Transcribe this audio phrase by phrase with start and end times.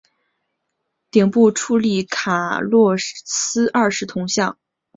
[1.11, 4.57] 顶部矗立卡洛斯二世的铜像。